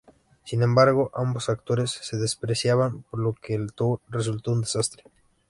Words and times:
Sin 0.45 0.63
embargo, 0.63 1.11
ambos 1.13 1.47
actores 1.47 1.91
se 1.91 2.17
despreciaban, 2.17 3.03
por 3.03 3.19
lo 3.19 3.35
que 3.35 3.53
el 3.53 3.71
tour 3.73 4.01
resultó 4.09 4.51
un 4.51 4.61
desastre. 4.61 5.03